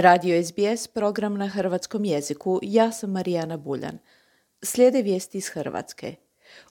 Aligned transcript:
Radio 0.00 0.42
SBS, 0.44 0.86
program 0.86 1.34
na 1.36 1.46
hrvatskom 1.46 2.04
jeziku. 2.04 2.60
Ja 2.62 2.92
sam 2.92 3.10
Marijana 3.10 3.56
Buljan. 3.56 3.98
Slijede 4.62 5.02
vijesti 5.02 5.38
iz 5.38 5.48
Hrvatske. 5.48 6.14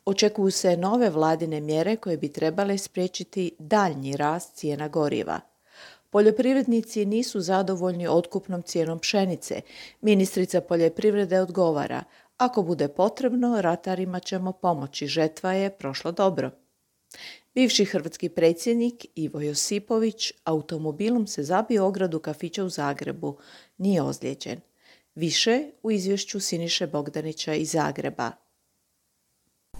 Očekuju 0.05 0.51
se 0.51 0.77
nove 0.77 1.09
vladine 1.09 1.61
mjere 1.61 1.95
koje 1.95 2.17
bi 2.17 2.31
trebale 2.33 2.77
spriječiti 2.77 3.55
daljnji 3.59 4.17
rast 4.17 4.55
cijena 4.55 4.87
goriva. 4.87 5.39
Poljoprivrednici 6.09 7.05
nisu 7.05 7.41
zadovoljni 7.41 8.07
otkupnom 8.07 8.61
cijenom 8.61 8.99
pšenice. 8.99 9.61
Ministrica 10.01 10.61
poljoprivrede 10.61 11.41
odgovara, 11.41 12.03
ako 12.37 12.61
bude 12.61 12.87
potrebno, 12.87 13.61
ratarima 13.61 14.19
ćemo 14.19 14.51
pomoći, 14.51 15.07
žetva 15.07 15.53
je 15.53 15.69
prošla 15.69 16.11
dobro. 16.11 16.51
Bivši 17.59 17.85
hrvatski 17.85 18.29
predsjednik 18.29 19.05
Ivo 19.15 19.41
Josipović 19.41 20.31
automobilom 20.43 21.27
se 21.27 21.43
zabio 21.43 21.87
ogradu 21.87 22.19
kafića 22.19 22.63
u 22.63 22.69
Zagrebu. 22.69 23.37
Nije 23.77 24.01
ozlijeđen. 24.01 24.59
Više 25.15 25.63
u 25.83 25.91
izvješću 25.91 26.39
Siniše 26.39 26.87
Bogdanića 26.87 27.53
iz 27.53 27.71
Zagreba. 27.71 28.31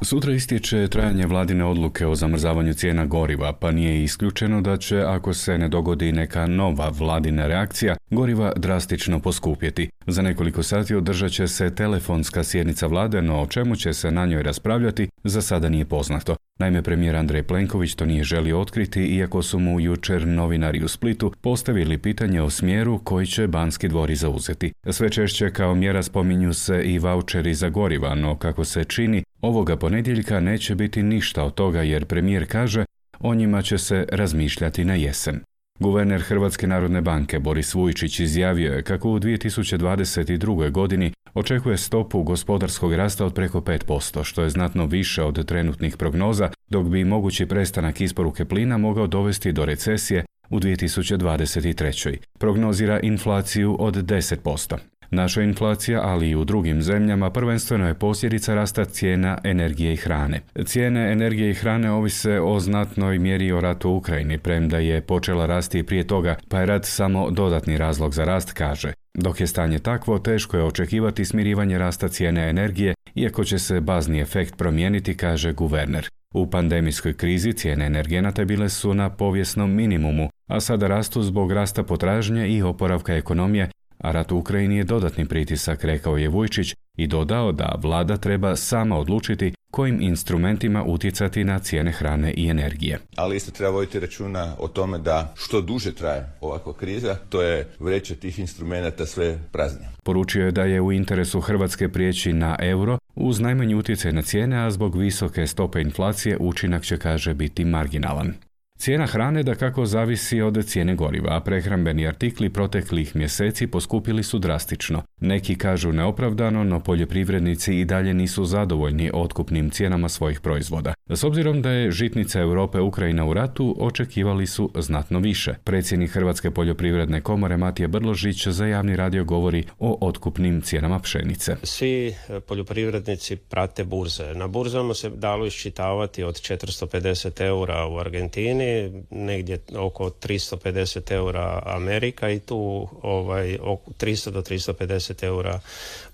Sutra 0.02 0.34
istječe 0.34 0.88
trajanje 0.88 1.26
vladine 1.26 1.66
odluke 1.66 2.08
o 2.08 2.16
zamrzavanju 2.16 2.74
cijena 2.74 3.06
goriva, 3.06 3.54
pa 3.54 3.72
nije 3.72 4.04
isključeno 4.04 4.62
da 4.62 4.78
će, 4.78 4.98
ako 4.98 5.34
se 5.34 5.58
ne 5.58 5.70
dogodi 5.70 6.12
neka 6.12 6.48
nova 6.48 6.92
vladina 7.00 7.48
reakcija, 7.48 7.98
goriva 8.10 8.54
drastično 8.56 9.20
poskupjeti. 9.20 9.90
Za 10.12 10.22
nekoliko 10.22 10.64
sati 10.64 10.96
održat 10.96 11.32
će 11.32 11.48
se 11.48 11.76
telefonska 11.76 12.44
sjednica 12.44 12.88
vlade, 12.88 13.22
no 13.22 13.42
o 13.42 13.48
čemu 13.48 13.76
će 13.76 13.94
se 13.94 14.12
na 14.12 14.26
njoj 14.26 14.44
raspravljati, 14.44 15.10
za 15.24 15.42
sada 15.42 15.70
nije 15.70 15.86
poznato. 15.86 16.36
Naime, 16.60 16.82
premijer 16.82 17.16
Andrej 17.16 17.44
Plenković 17.44 17.96
to 17.96 18.06
nije 18.06 18.24
želio 18.24 18.60
otkriti, 18.60 19.06
iako 19.06 19.42
su 19.42 19.60
mu 19.60 19.80
jučer 19.80 20.28
novinari 20.28 20.84
u 20.84 20.88
Splitu 20.88 21.34
postavili 21.42 21.98
pitanje 21.98 22.42
o 22.42 22.50
smjeru 22.50 23.00
koji 23.04 23.28
će 23.28 23.48
Banski 23.48 23.88
dvori 23.88 24.16
zauzeti. 24.16 24.74
Sve 24.90 25.10
češće 25.10 25.52
kao 25.52 25.76
mjera 25.76 26.04
spominju 26.04 26.54
se 26.54 26.84
i 26.84 27.00
voucheri 27.00 27.54
za 27.54 27.70
goriva, 27.70 28.16
no 28.16 28.36
kako 28.36 28.66
se 28.66 28.84
čini, 28.84 29.24
ovoga 29.42 29.78
ponedjeljka 29.78 30.40
neće 30.40 30.76
biti 30.76 31.04
ništa 31.04 31.44
od 31.44 31.54
toga 31.54 31.82
jer 31.82 32.06
premijer 32.06 32.46
kaže 32.52 32.86
o 33.20 33.36
njima 33.36 33.62
će 33.62 33.78
se 33.78 34.06
razmišljati 34.12 34.86
na 34.86 34.96
jesen. 34.96 35.40
Guverner 35.80 36.22
Hrvatske 36.22 36.68
narodne 36.68 37.02
banke 37.02 37.40
Boris 37.40 37.74
Vujčić 37.74 38.20
izjavio 38.20 38.74
je 38.74 38.84
kako 38.84 39.10
u 39.10 39.20
2022. 39.20 40.72
godini 40.72 41.12
očekuje 41.34 41.78
stopu 41.78 42.24
gospodarskog 42.24 42.94
rasta 42.94 43.26
od 43.26 43.34
preko 43.34 43.62
5%, 43.62 44.24
što 44.24 44.44
je 44.44 44.50
znatno 44.50 44.86
više 44.86 45.24
od 45.24 45.46
trenutnih 45.46 45.98
prognoza, 45.98 46.50
dok 46.70 46.88
bi 46.88 47.04
mogući 47.04 47.46
prestanak 47.46 48.02
isporuke 48.02 48.46
plina 48.46 48.78
mogao 48.78 49.08
dovesti 49.08 49.52
do 49.52 49.66
recesije 49.66 50.26
u 50.50 50.60
2023. 50.60 52.18
Prognozira 52.40 53.00
inflaciju 53.00 53.76
od 53.80 53.96
10%. 53.96 54.78
Naša 55.12 55.42
inflacija, 55.42 56.02
ali 56.04 56.30
i 56.30 56.36
u 56.36 56.44
drugim 56.44 56.82
zemljama, 56.82 57.30
prvenstveno 57.30 57.88
je 57.88 57.94
posljedica 57.94 58.56
rasta 58.56 58.86
cijena 58.86 59.38
energije 59.44 59.94
i 59.94 59.96
hrane. 59.96 60.42
Cijene 60.66 61.12
energije 61.12 61.50
i 61.50 61.54
hrane 61.54 61.92
ovise 61.92 62.40
o 62.40 62.60
znatnoj 62.60 63.20
mjeri 63.20 63.52
o 63.52 63.62
ratu 63.62 63.90
u 63.90 63.96
Ukrajini, 63.96 64.38
premda 64.38 64.78
je 64.78 65.02
počela 65.02 65.46
rasti 65.46 65.80
i 65.80 65.84
prije 65.84 66.08
toga, 66.08 66.36
pa 66.50 66.60
je 66.60 66.66
rat 66.66 66.86
samo 66.86 67.32
dodatni 67.32 67.78
razlog 67.78 68.14
za 68.14 68.26
rast, 68.26 68.54
kaže. 68.54 68.94
Dok 69.14 69.42
je 69.42 69.48
stanje 69.48 69.80
takvo, 69.80 70.20
teško 70.20 70.58
je 70.58 70.64
očekivati 70.64 71.26
smirivanje 71.26 71.78
rasta 71.78 72.08
cijene 72.08 72.50
energije, 72.50 72.94
iako 73.16 73.44
će 73.44 73.60
se 73.60 73.82
bazni 73.82 74.22
efekt 74.22 74.58
promijeniti, 74.58 75.18
kaže 75.18 75.54
guverner. 75.54 76.10
U 76.34 76.50
pandemijskoj 76.50 77.14
krizi 77.14 77.54
cijene 77.54 77.86
energenata 77.86 78.46
bile 78.46 78.70
su 78.70 78.94
na 78.94 79.10
povijesnom 79.10 79.72
minimumu, 79.72 80.30
a 80.48 80.60
sada 80.60 80.88
rastu 80.88 81.24
zbog 81.24 81.52
rasta 81.52 81.84
potražnje 81.84 82.50
i 82.50 82.62
oporavka 82.62 83.16
ekonomije 83.16 83.70
a 84.04 84.12
rat 84.12 84.32
u 84.32 84.38
Ukrajini 84.38 84.78
je 84.78 84.84
dodatni 84.84 85.26
pritisak, 85.26 85.84
rekao 85.84 86.18
je 86.18 86.30
Vujčić 86.30 86.76
i 86.98 87.08
dodao 87.08 87.52
da 87.52 87.76
vlada 87.82 88.18
treba 88.18 88.56
sama 88.56 88.98
odlučiti 88.98 89.54
kojim 89.72 90.02
instrumentima 90.02 90.84
utjecati 90.84 91.44
na 91.44 91.60
cijene 91.60 91.92
hrane 91.92 92.34
i 92.34 92.50
energije. 92.50 93.00
Ali 93.16 93.36
isto 93.36 93.52
treba 93.52 93.72
voditi 93.72 94.00
računa 94.00 94.56
o 94.60 94.68
tome 94.68 94.98
da 94.98 95.34
što 95.38 95.62
duže 95.62 95.96
traje 95.96 96.26
ovakva 96.42 96.74
kriza, 96.74 97.16
to 97.30 97.42
je 97.42 97.68
vreće 97.80 98.16
tih 98.16 98.40
instrumenata 98.40 99.06
sve 99.06 99.40
praznije. 99.52 99.90
Poručio 100.04 100.46
je 100.46 100.52
da 100.52 100.64
je 100.64 100.82
u 100.82 100.92
interesu 100.92 101.42
Hrvatske 101.42 101.90
prijeći 101.90 102.34
na 102.34 102.56
euro 102.60 102.98
uz 103.16 103.40
najmanji 103.40 103.76
utjecaj 103.76 104.12
na 104.12 104.22
cijene, 104.22 104.66
a 104.66 104.72
zbog 104.72 104.96
visoke 104.98 105.48
stope 105.48 105.82
inflacije 105.82 106.38
učinak 106.40 106.84
će, 106.84 106.98
kaže, 106.98 107.34
biti 107.34 107.66
marginalan. 107.66 108.34
Cijena 108.80 109.06
hrane 109.06 109.44
da 109.44 109.56
kako 109.56 109.86
zavisi 109.86 110.42
od 110.42 110.66
cijene 110.66 110.96
goriva, 110.96 111.36
a 111.36 111.40
prehrambeni 111.40 112.08
artikli 112.08 112.50
proteklih 112.50 113.16
mjeseci 113.16 113.68
poskupili 113.68 114.24
su 114.24 114.40
drastično. 114.40 115.04
Neki 115.20 115.56
kažu 115.56 115.92
neopravdano, 115.92 116.64
no 116.64 116.80
poljoprivrednici 116.80 117.80
i 117.80 117.86
dalje 117.86 118.14
nisu 118.14 118.46
zadovoljni 118.46 119.12
otkupnim 119.14 119.70
cijenama 119.70 120.10
svojih 120.10 120.40
proizvoda. 120.40 120.94
S 121.10 121.24
obzirom 121.24 121.62
da 121.62 121.70
je 121.72 121.92
žitnica 121.92 122.40
Europe 122.40 122.80
Ukrajina 122.80 123.26
u 123.26 123.34
ratu, 123.34 123.76
očekivali 123.80 124.48
su 124.48 124.72
znatno 124.76 125.20
više. 125.20 125.54
Predsjednik 125.64 126.12
Hrvatske 126.12 126.52
poljoprivredne 126.52 127.22
komore 127.22 127.58
Matije 127.58 127.88
Brložić 127.88 128.48
za 128.48 128.66
javni 128.66 128.96
radio 128.96 129.24
govori 129.24 129.64
o 129.80 129.98
otkupnim 130.02 130.62
cijenama 130.62 131.00
pšenice. 131.00 131.56
Svi 131.64 132.08
e, 132.08 132.40
poljoprivrednici 132.40 133.36
prate 133.36 133.84
burze. 133.84 134.34
Na 134.34 134.48
burzama 134.48 134.94
se 134.94 135.10
dalo 135.10 135.46
iščitavati 135.46 136.24
od 136.24 136.36
450 136.36 137.42
eura 137.42 137.88
u 137.88 137.98
Argentini 137.98 138.69
negdje 139.10 139.60
oko 139.78 140.10
350 140.10 141.12
eura 141.12 141.62
Amerika 141.66 142.30
i 142.30 142.40
tu 142.40 142.88
ovaj, 143.02 143.58
oko 143.62 143.92
300 143.92 144.30
do 144.30 144.42
350 144.42 145.24
eura 145.24 145.60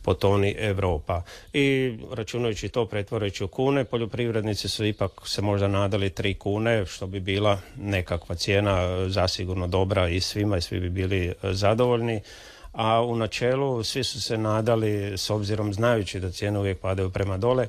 po 0.02 0.14
toni 0.14 0.56
Europa. 0.58 1.22
I 1.54 1.98
računajući 2.12 2.70
to 2.70 2.86
pretvarajući 2.86 3.44
u 3.44 3.48
kune, 3.48 3.84
poljoprivrednici 3.84 4.70
su 4.70 4.86
ipak 4.86 5.12
se 5.26 5.42
možda 5.42 5.68
nadali 5.68 6.10
3 6.10 6.38
kune, 6.38 6.86
što 6.86 7.08
bi 7.08 7.20
bila 7.20 7.60
nekakva 7.78 8.36
cijena 8.36 9.10
zasigurno 9.10 9.68
dobra 9.68 10.10
i 10.10 10.20
svima 10.20 10.58
i 10.58 10.62
svi 10.62 10.80
bi 10.80 10.90
bili 10.90 11.34
zadovoljni 11.44 12.22
a 12.76 13.02
u 13.02 13.16
načelu 13.16 13.84
svi 13.84 14.04
su 14.04 14.22
se 14.22 14.38
nadali 14.38 15.18
s 15.18 15.30
obzirom 15.30 15.74
znajući 15.74 16.20
da 16.20 16.32
cijene 16.32 16.60
uvijek 16.60 16.80
padaju 16.80 17.10
prema 17.10 17.38
dole 17.38 17.68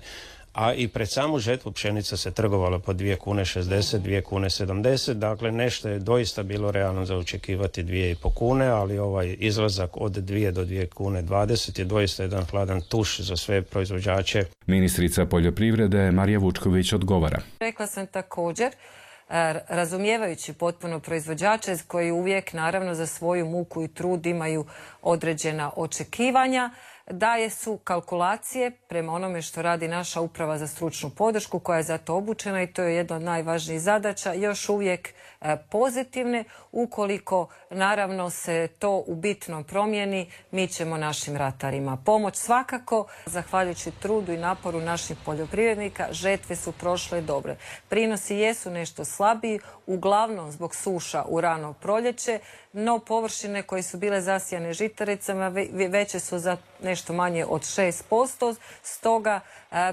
a 0.56 0.72
i 0.74 0.88
pred 0.88 1.08
samu 1.10 1.38
žetvu 1.38 1.72
pšenica 1.72 2.16
se 2.16 2.30
trgovala 2.30 2.78
po 2.78 2.92
2 2.92 3.16
kune 3.16 3.44
60, 3.44 3.98
2 3.98 4.22
kune 4.22 4.48
70, 4.48 5.14
dakle 5.14 5.52
nešto 5.52 5.88
je 5.88 5.98
doista 5.98 6.42
bilo 6.42 6.70
realno 6.70 7.04
za 7.04 7.16
očekivati 7.16 7.84
2,5 7.84 8.34
kune, 8.34 8.66
ali 8.66 8.98
ovaj 8.98 9.36
izlazak 9.38 9.90
od 9.96 10.12
2 10.12 10.50
do 10.50 10.64
2 10.64 10.88
kune 10.88 11.22
20 11.22 11.78
je 11.78 11.84
doista 11.84 12.22
jedan 12.22 12.44
hladan 12.44 12.80
tuš 12.80 13.20
za 13.20 13.36
sve 13.36 13.62
proizvođače. 13.62 14.44
Ministrica 14.66 15.26
poljoprivrede 15.26 16.10
Marija 16.10 16.38
Vučković 16.38 16.92
odgovara. 16.92 17.42
Rekla 17.60 17.86
sam 17.86 18.06
također 18.06 18.72
razumijevajući 19.68 20.52
potpuno 20.52 21.00
proizvođače 21.00 21.76
koji 21.86 22.10
uvijek 22.10 22.52
naravno 22.52 22.94
za 22.94 23.06
svoju 23.06 23.46
muku 23.46 23.82
i 23.82 23.88
trud 23.88 24.26
imaju 24.26 24.64
određena 25.02 25.70
očekivanja 25.76 26.70
daje 27.10 27.50
su 27.50 27.76
kalkulacije 27.76 28.70
prema 28.70 29.12
onome 29.12 29.42
što 29.42 29.62
radi 29.62 29.88
naša 29.88 30.20
uprava 30.20 30.58
za 30.58 30.66
stručnu 30.66 31.10
podršku 31.10 31.58
koja 31.58 31.76
je 31.76 31.82
za 31.82 31.98
to 31.98 32.14
obučena 32.14 32.62
i 32.62 32.66
to 32.66 32.82
je 32.82 32.96
jedna 32.96 33.16
od 33.16 33.22
najvažnijih 33.22 33.80
zadaća, 33.80 34.32
još 34.32 34.68
uvijek 34.68 35.08
e, 35.40 35.56
pozitivne. 35.70 36.44
Ukoliko 36.72 37.48
naravno 37.70 38.30
se 38.30 38.68
to 38.78 39.04
u 39.06 39.14
bitnom 39.14 39.64
promijeni, 39.64 40.30
mi 40.50 40.68
ćemo 40.68 40.96
našim 40.96 41.36
ratarima 41.36 41.96
pomoć. 42.04 42.36
Svakako, 42.36 43.06
zahvaljujući 43.26 43.90
trudu 43.90 44.32
i 44.32 44.36
naporu 44.36 44.80
naših 44.80 45.16
poljoprivrednika, 45.24 46.08
žetve 46.10 46.56
su 46.56 46.72
prošle 46.72 47.20
dobre. 47.20 47.56
Prinosi 47.88 48.36
jesu 48.36 48.70
nešto 48.70 49.04
slabiji, 49.04 49.60
uglavnom 49.86 50.52
zbog 50.52 50.74
suša 50.74 51.24
u 51.28 51.40
rano 51.40 51.72
proljeće, 51.72 52.40
no 52.76 52.98
površine 52.98 53.62
koje 53.62 53.82
su 53.82 53.98
bile 53.98 54.20
zasijane 54.20 54.72
žitaricama 54.72 55.48
veće 55.88 56.20
su 56.20 56.38
za 56.38 56.56
nešto 56.82 57.12
manje 57.12 57.44
od 57.44 57.60
6%, 57.60 58.56
stoga 58.82 59.40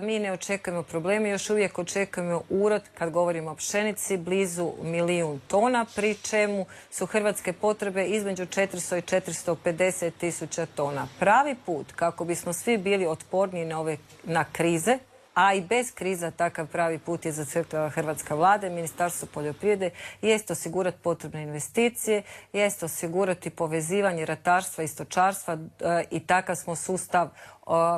mi 0.02 0.20
ne 0.20 0.32
očekujemo 0.32 0.84
probleme, 0.84 1.30
još 1.30 1.50
uvijek 1.50 1.80
očekujemo 1.80 2.42
urod 2.50 2.82
kad 2.94 3.10
govorimo 3.10 3.52
o 3.52 3.56
pšenici 3.56 4.18
blizu 4.18 4.72
milijun 4.82 5.40
tona, 5.48 5.86
pri 5.96 6.16
čemu 6.16 6.66
su 6.92 7.06
hrvatske 7.06 7.54
potrebe 7.54 8.06
između 8.06 8.46
400 8.46 8.98
i 8.98 9.02
450 9.02 10.12
tisuća 10.20 10.66
tona. 10.66 11.08
Pravi 11.20 11.56
put 11.66 11.92
kako 11.96 12.26
bismo 12.26 12.54
svi 12.54 12.78
bili 12.78 13.06
otporniji 13.06 13.66
na 13.66 13.80
ove 13.80 13.98
na 14.24 14.46
krize, 14.52 14.98
a 15.34 15.54
i 15.54 15.62
bez 15.62 15.92
kriza 15.92 16.32
takav 16.32 16.68
pravi 16.68 17.00
put 17.00 17.26
je 17.26 17.32
zacrtala 17.32 17.90
Hrvatska 17.90 18.36
vlada 18.36 18.68
i 18.68 18.70
Ministarstvo 18.70 19.28
poljoprivrede 19.34 19.90
jest 20.22 20.52
osigurati 20.52 20.98
potrebne 21.04 21.44
investicije, 21.44 22.22
jest 22.54 22.84
osigurati 22.84 23.50
povezivanje 23.50 24.26
ratarstva 24.26 24.84
i 24.84 24.88
stočarstva 24.88 25.54
e, 25.54 26.04
i 26.12 26.20
takav 26.20 26.56
smo 26.56 26.76
sustav 26.76 27.30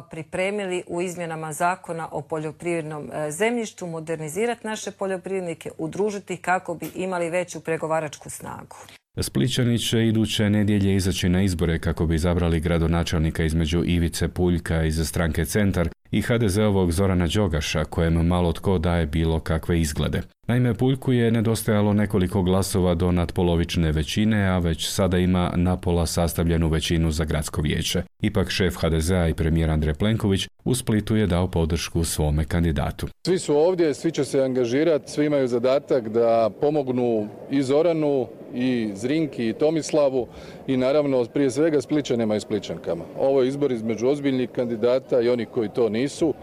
pripremili 0.10 0.84
u 0.88 1.02
izmjenama 1.02 1.54
zakona 1.54 2.08
o 2.12 2.22
poljoprivrednom 2.22 3.12
e, 3.14 3.32
zemljištu, 3.32 3.88
modernizirati 3.88 4.68
naše 4.68 4.92
poljoprivrednike, 4.92 5.72
udružiti 5.78 6.38
kako 6.38 6.74
bi 6.74 6.90
imali 6.96 7.30
veću 7.30 7.60
pregovaračku 7.60 8.30
snagu. 8.30 8.76
Spličani 9.22 9.80
će 9.80 10.08
iduće 10.08 10.50
nedjelje 10.50 10.96
izaći 10.96 11.30
na 11.30 11.42
izbore 11.42 11.80
kako 11.80 12.06
bi 12.06 12.16
izabrali 12.16 12.60
gradonačelnika 12.60 13.44
između 13.44 13.84
Ivice 13.86 14.28
Puljka 14.28 14.84
iz 14.84 15.08
stranke 15.08 15.46
Centar 15.46 15.90
i 16.16 16.22
HDZ-ovog 16.22 16.92
Zorana 16.92 17.28
Đogaša, 17.28 17.86
kojem 17.86 18.28
malo 18.28 18.54
tko 18.54 18.78
daje 18.78 19.06
bilo 19.06 19.40
kakve 19.40 19.82
izglede. 19.82 20.22
Naime, 20.48 20.74
Puljku 20.74 21.14
je 21.14 21.32
nedostajalo 21.32 21.94
nekoliko 21.94 22.42
glasova 22.44 22.96
do 22.96 23.12
nadpolovične 23.12 23.92
većine, 23.92 24.48
a 24.48 24.58
već 24.58 24.90
sada 24.90 25.18
ima 25.18 25.52
napola 25.56 26.06
sastavljenu 26.06 26.70
većinu 26.70 27.12
za 27.12 27.26
gradsko 27.26 27.62
vijeće. 27.62 28.04
Ipak 28.22 28.50
šef 28.50 28.76
HDZ-a 28.76 29.28
i 29.28 29.34
premijer 29.34 29.70
Andrej 29.70 29.94
Plenković 29.94 30.48
u 30.66 30.76
Splitu 30.76 31.16
je 31.16 31.28
dao 31.28 31.48
podršku 31.48 32.04
svome 32.04 32.46
kandidatu. 32.46 33.08
Svi 33.26 33.40
su 33.40 33.56
ovdje, 33.56 33.94
svi 33.94 34.12
će 34.12 34.26
se 34.26 34.42
angažirati, 34.42 35.12
svi 35.12 35.26
imaju 35.26 35.48
zadatak 35.48 36.10
da 36.10 36.50
pomognu 36.62 37.28
i 37.52 37.62
Zoranu, 37.62 38.28
i 38.56 38.92
Zrinki, 38.96 39.50
i 39.50 39.54
Tomislavu 39.54 40.28
i 40.68 40.78
naravno 40.78 41.26
prije 41.26 41.52
svega 41.52 41.82
Spličanima 41.82 42.36
i 42.36 42.40
Spličankama. 42.40 43.04
Ovo 43.20 43.42
je 43.42 43.48
izbor 43.48 43.72
između 43.72 44.08
ozbiljnih 44.08 44.50
kandidata 44.50 45.22
i 45.22 45.30
onih 45.30 45.48
koji 45.48 45.70
to 45.70 45.90
nisu. 45.90 46.34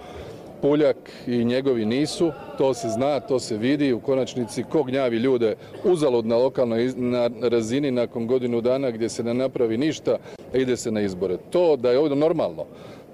Puljak 0.63 0.97
i 1.27 1.45
njegovi 1.45 1.85
nisu, 1.85 2.33
to 2.59 2.75
se 2.75 2.89
zna, 2.89 3.21
to 3.21 3.39
se 3.39 3.57
vidi, 3.57 3.93
u 3.93 4.01
konačnici 4.01 4.65
ko 4.71 4.83
gnjavi 4.83 5.17
ljude 5.17 5.57
uzalud 5.85 6.27
na 6.27 6.37
lokalnoj 6.37 6.93
na 6.97 7.31
razini 7.43 7.91
nakon 7.91 8.27
godinu 8.27 8.61
dana 8.61 8.91
gdje 8.91 9.09
se 9.09 9.23
ne 9.23 9.35
napravi 9.35 9.79
ništa, 9.79 10.19
ide 10.55 10.77
se 10.77 10.91
na 10.91 11.01
izbore. 11.01 11.37
To 11.51 11.77
da 11.77 11.91
je 11.91 11.99
ovdje 11.99 12.17
normalno, 12.17 12.67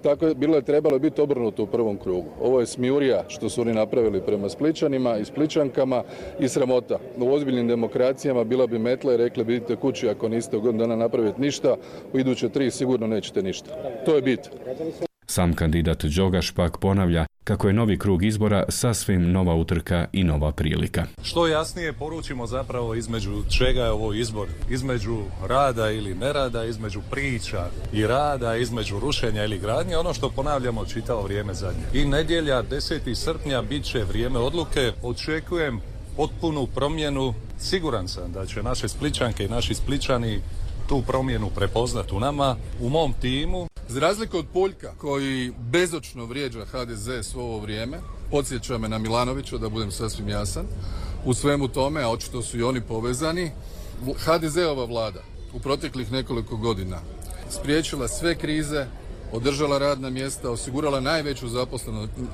tako 0.03 0.27
je 0.27 0.35
bilo 0.35 0.57
je 0.57 0.63
trebalo 0.63 0.99
biti 0.99 1.21
obrnuto 1.21 1.63
u 1.63 1.67
prvom 1.67 1.97
krugu. 1.97 2.29
Ovo 2.43 2.61
je 2.61 2.67
smjurija 2.67 3.25
što 3.29 3.49
su 3.49 3.61
oni 3.61 3.73
napravili 3.73 4.21
prema 4.21 4.49
Spličanima 4.49 5.19
i 5.19 5.25
Spličankama 5.25 6.03
i 6.41 6.49
sramota. 6.49 6.99
U 7.19 7.33
ozbiljnim 7.33 7.69
demokracijama 7.69 8.45
bila 8.45 8.67
bi 8.67 8.79
metla 8.79 9.15
i 9.15 9.17
rekli 9.17 9.45
bi 9.45 9.55
idite 9.57 9.77
kući 9.77 10.09
ako 10.09 10.29
niste 10.29 10.57
u 10.57 10.61
godinu 10.61 10.83
dana 10.85 10.97
napraviti 10.97 11.41
ništa, 11.41 11.77
u 12.13 12.19
iduće 12.19 12.49
tri 12.49 12.71
sigurno 12.71 13.07
nećete 13.07 13.43
ništa. 13.43 13.71
To 14.07 14.15
je 14.15 14.23
bit. 14.23 14.51
Sam 15.27 15.55
kandidat 15.55 16.05
Đogaš 16.05 16.55
pak 16.55 16.79
ponavlja 16.79 17.28
kako 17.49 17.67
je 17.69 17.73
novi 17.73 17.99
krug 17.99 18.25
izbora 18.25 18.65
sasvim 18.69 19.33
nova 19.33 19.55
utrka 19.55 20.07
i 20.13 20.25
nova 20.25 20.53
prilika. 20.53 21.07
Što 21.23 21.47
jasnije 21.47 21.93
poručimo 21.93 22.47
zapravo 22.47 22.95
između 22.95 23.43
čega 23.59 23.85
je 23.85 23.91
ovo 23.91 24.13
izbor, 24.13 24.49
između 24.71 25.19
rada 25.47 25.91
ili 25.91 26.15
nerada, 26.15 26.65
između 26.65 27.01
priča 27.11 27.67
i 27.93 28.07
rada, 28.07 28.57
između 28.57 29.01
rušenja 29.01 29.45
ili 29.45 29.59
gradnje, 29.59 29.97
ono 29.97 30.15
što 30.15 30.31
ponavljamo 30.31 30.87
čitavo 30.87 31.23
vrijeme 31.23 31.55
zadnje. 31.55 31.83
I 31.95 32.05
nedjelja 32.05 32.63
10. 32.63 33.15
srpnja 33.15 33.63
bit 33.63 33.85
će 33.85 34.05
vrijeme 34.05 34.39
odluke, 34.39 34.93
očekujem 35.03 35.81
potpunu 36.17 36.67
promjenu, 36.67 37.35
siguran 37.59 38.09
sam 38.09 38.33
da 38.33 38.47
će 38.47 38.63
naše 38.63 38.89
spličanke 38.89 39.45
i 39.45 39.49
naši 39.49 39.75
spličani 39.75 40.41
tu 40.89 41.03
promjenu 41.07 41.51
prepoznati 41.55 42.15
u 42.15 42.21
nama, 42.21 42.57
u 42.81 42.89
mom 42.89 43.13
timu. 43.21 43.69
Za 43.89 44.01
razliku 44.01 44.39
od 44.39 44.47
Poljka, 44.53 44.93
koji 44.99 45.53
bezočno 45.59 46.25
vrijeđa 46.25 46.65
HDZ 46.65 47.09
svo 47.23 47.43
ovo 47.43 47.59
vrijeme, 47.59 47.99
podsjeća 48.31 48.79
me 48.79 48.89
na 48.89 48.99
Milanovića, 48.99 49.59
da 49.59 49.69
budem 49.69 49.91
sasvim 49.91 50.29
jasan, 50.29 50.67
u 51.25 51.35
svemu 51.35 51.69
tome, 51.69 52.03
a 52.03 52.09
očito 52.09 52.43
su 52.43 52.59
i 52.59 52.63
oni 52.63 52.81
povezani, 52.81 53.51
HDZ-ova 54.17 54.85
vlada 54.85 55.23
u 55.55 55.59
proteklih 55.59 56.13
nekoliko 56.13 56.57
godina 56.57 56.99
spriječila 57.51 58.09
sve 58.09 58.35
krize, 58.35 58.87
održala 59.33 59.79
radna 59.79 60.11
mjesta, 60.11 60.51
osigurala 60.51 61.01
najveću 61.01 61.47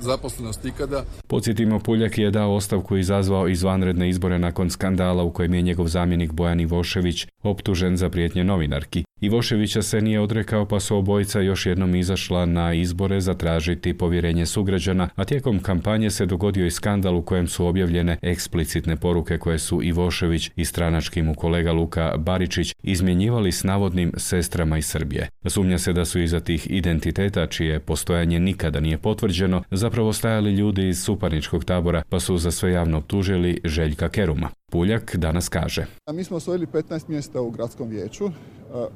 zaposlenost 0.00 0.64
ikada. 0.64 1.04
Podsjetimo, 1.26 1.78
Puljak 1.78 2.18
je 2.18 2.30
dao 2.30 2.54
ostavku 2.54 2.96
i 2.96 3.00
izazvao 3.00 3.48
izvanredne 3.48 4.08
izbore 4.08 4.38
nakon 4.38 4.70
skandala 4.70 5.22
u 5.22 5.32
kojem 5.32 5.54
je 5.54 5.62
njegov 5.62 5.88
zamjenik 5.88 6.32
Bojan 6.32 6.60
Ivošević 6.60 7.26
optužen 7.42 7.96
za 7.96 8.08
prijetnje 8.08 8.44
novinarki. 8.44 9.04
Ivoševića 9.24 9.82
se 9.82 10.00
nije 10.00 10.20
odrekao 10.20 10.66
pa 10.66 10.80
su 10.80 10.96
obojica 10.96 11.40
još 11.40 11.66
jednom 11.66 11.94
izašla 11.94 12.46
na 12.46 12.74
izbore 12.74 13.20
zatražiti 13.20 13.98
povjerenje 13.98 14.46
sugrađana, 14.46 15.08
a 15.14 15.24
tijekom 15.24 15.58
kampanje 15.58 16.10
se 16.10 16.26
dogodio 16.26 16.66
i 16.66 16.70
skandal 16.70 17.16
u 17.16 17.22
kojem 17.22 17.48
su 17.48 17.66
objavljene 17.66 18.18
eksplicitne 18.22 18.96
poruke 18.96 19.38
koje 19.38 19.58
su 19.58 19.82
Ivošević 19.82 20.50
i 20.56 20.64
stranački 20.64 21.22
mu 21.22 21.34
kolega 21.34 21.72
Luka 21.72 22.16
Baričić 22.16 22.74
izmjenjivali 22.82 23.52
s 23.52 23.64
navodnim 23.64 24.12
sestrama 24.16 24.78
iz 24.78 24.86
Srbije. 24.86 25.28
Sumnja 25.46 25.78
se 25.78 25.92
da 25.92 26.04
su 26.04 26.20
iza 26.20 26.40
tih 26.40 26.66
identiteta, 26.70 27.46
čije 27.46 27.80
postojanje 27.80 28.40
nikada 28.40 28.80
nije 28.80 28.98
potvrđeno, 28.98 29.62
zapravo 29.70 30.12
stajali 30.12 30.52
ljudi 30.52 30.88
iz 30.88 31.02
suparničkog 31.02 31.64
tabora 31.64 32.02
pa 32.08 32.20
su 32.20 32.38
za 32.38 32.50
sve 32.50 32.72
javno 32.72 32.98
optužili 32.98 33.60
Željka 33.64 34.08
Keruma. 34.08 34.48
Puljak 34.70 35.16
danas 35.16 35.48
kaže. 35.48 35.86
Mi 36.12 36.24
smo 36.24 36.36
osvojili 36.36 36.66
15 36.66 37.08
mjesta 37.08 37.40
u 37.40 37.50
gradskom 37.50 37.88
vijeću. 37.88 38.30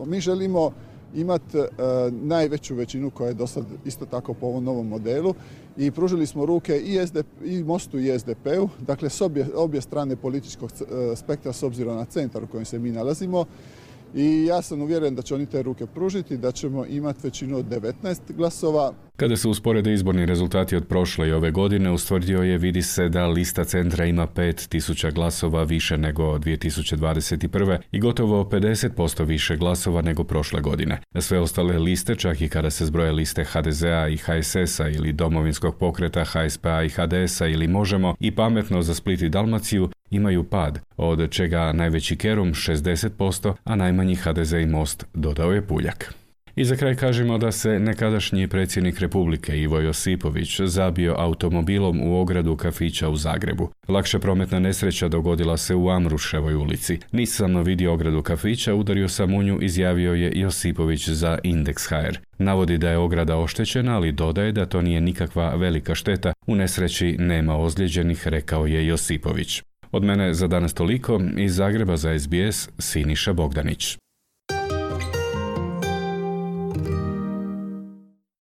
Mi 0.06 0.20
želimo 0.20 0.72
imati 1.14 1.58
najveću 2.10 2.74
većinu 2.74 3.10
koja 3.10 3.28
je 3.28 3.34
do 3.34 3.46
sad 3.46 3.64
isto 3.84 4.06
tako 4.06 4.34
po 4.34 4.46
ovom 4.46 4.64
novom 4.64 4.88
modelu 4.88 5.34
i 5.76 5.90
pružili 5.90 6.26
smo 6.26 6.46
ruke 6.46 6.78
i, 6.78 7.06
SDP, 7.06 7.26
i 7.44 7.64
Mostu 7.64 7.98
i 7.98 8.18
SDP-u, 8.18 8.68
dakle 8.80 9.10
s 9.10 9.20
obje, 9.20 9.46
obje 9.54 9.80
strane 9.80 10.16
političkog 10.16 10.70
spektra 11.16 11.52
s 11.52 11.62
obzirom 11.62 11.96
na 11.96 12.04
centar 12.04 12.44
u 12.44 12.46
kojem 12.46 12.64
se 12.64 12.78
mi 12.78 12.90
nalazimo 12.90 13.44
i 14.14 14.44
ja 14.44 14.62
sam 14.62 14.82
uvjeren 14.82 15.14
da 15.14 15.22
će 15.22 15.34
oni 15.34 15.46
te 15.46 15.62
ruke 15.62 15.86
pružiti, 15.86 16.36
da 16.36 16.52
ćemo 16.52 16.86
imati 16.86 17.20
većinu 17.22 17.56
od 17.56 17.64
19 17.64 18.18
glasova. 18.36 18.92
Kada 19.16 19.36
se 19.36 19.48
usporede 19.48 19.92
izborni 19.92 20.26
rezultati 20.26 20.76
od 20.76 20.86
prošle 20.86 21.28
i 21.28 21.32
ove 21.32 21.50
godine, 21.50 21.90
ustvrdio 21.90 22.42
je 22.42 22.58
vidi 22.58 22.82
se 22.82 23.08
da 23.08 23.26
lista 23.26 23.64
centra 23.64 24.04
ima 24.04 24.26
5000 24.26 25.14
glasova 25.14 25.62
više 25.62 25.98
nego 25.98 26.22
2021. 26.22 27.78
i 27.92 28.00
gotovo 28.00 28.44
50% 28.44 29.24
više 29.24 29.56
glasova 29.56 30.02
nego 30.02 30.24
prošle 30.24 30.60
godine. 30.60 31.00
Sve 31.18 31.38
ostale 31.38 31.78
liste, 31.78 32.14
čak 32.14 32.40
i 32.40 32.48
kada 32.48 32.70
se 32.70 32.86
zbroje 32.86 33.12
liste 33.12 33.44
HDZ-a 33.44 34.08
i 34.08 34.16
HSS-a 34.16 34.88
ili 34.88 35.12
domovinskog 35.12 35.78
pokreta 35.78 36.24
HSP-a 36.24 36.82
i 36.82 36.88
HDS-a 36.88 37.46
ili 37.46 37.68
Možemo 37.68 38.14
i 38.20 38.34
pametno 38.34 38.82
za 38.82 38.94
Split 38.94 39.22
i 39.22 39.28
Dalmaciju, 39.28 39.88
imaju 40.10 40.44
pad, 40.44 40.80
od 40.96 41.30
čega 41.30 41.72
najveći 41.72 42.16
Kerum 42.16 42.54
60%, 42.54 43.54
a 43.64 43.76
najmanji 43.76 44.14
HDZ 44.14 44.52
i 44.52 44.66
Most, 44.66 45.06
dodao 45.14 45.52
je 45.52 45.66
Puljak. 45.66 46.14
I 46.58 46.64
za 46.64 46.76
kraj 46.76 46.94
kažemo 46.94 47.38
da 47.38 47.52
se 47.52 47.78
nekadašnji 47.78 48.48
predsjednik 48.48 48.98
Republike 48.98 49.58
Ivo 49.58 49.80
Josipović 49.80 50.60
zabio 50.60 51.14
automobilom 51.18 52.00
u 52.02 52.20
ogradu 52.20 52.56
kafića 52.56 53.08
u 53.08 53.16
Zagrebu. 53.16 53.70
Lakša 53.88 54.18
prometna 54.18 54.58
nesreća 54.58 55.08
dogodila 55.08 55.56
se 55.56 55.74
u 55.74 55.90
Amruševoj 55.90 56.54
ulici. 56.54 56.98
Nisam 57.12 57.62
vidio 57.62 57.92
ogradu 57.92 58.22
kafića, 58.22 58.74
udario 58.74 59.08
sam 59.08 59.34
u 59.34 59.42
nju, 59.42 59.58
izjavio 59.62 60.14
je 60.14 60.32
Josipović 60.34 61.08
za 61.08 61.38
Index 61.44 61.88
HR. 61.88 62.18
Navodi 62.38 62.78
da 62.78 62.90
je 62.90 62.98
ograda 62.98 63.36
oštećena, 63.36 63.96
ali 63.96 64.12
dodaje 64.12 64.52
da 64.52 64.66
to 64.66 64.82
nije 64.82 65.00
nikakva 65.00 65.54
velika 65.54 65.94
šteta. 65.94 66.32
U 66.46 66.54
nesreći 66.54 67.16
nema 67.18 67.56
ozlijeđenih, 67.56 68.28
rekao 68.28 68.66
je 68.66 68.86
Josipović. 68.86 69.62
Od 69.92 70.04
mene 70.04 70.34
za 70.34 70.46
danas 70.46 70.74
toliko, 70.74 71.20
iz 71.36 71.54
Zagreba 71.54 71.96
za 71.96 72.18
SBS 72.18 72.68
Siniša 72.78 73.32
Bogdanić. 73.32 73.96